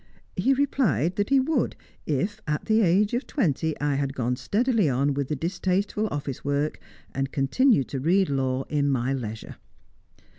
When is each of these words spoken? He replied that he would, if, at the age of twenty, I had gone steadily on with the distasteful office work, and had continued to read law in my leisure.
He 0.35 0.55
replied 0.55 1.15
that 1.17 1.29
he 1.29 1.39
would, 1.39 1.75
if, 2.07 2.41
at 2.47 2.65
the 2.65 2.81
age 2.81 3.13
of 3.13 3.27
twenty, 3.27 3.79
I 3.79 3.93
had 3.93 4.15
gone 4.15 4.35
steadily 4.35 4.89
on 4.89 5.13
with 5.13 5.27
the 5.27 5.35
distasteful 5.35 6.07
office 6.07 6.43
work, 6.43 6.79
and 7.13 7.27
had 7.27 7.31
continued 7.33 7.87
to 7.89 7.99
read 7.99 8.27
law 8.27 8.63
in 8.63 8.89
my 8.89 9.13
leisure. 9.13 9.57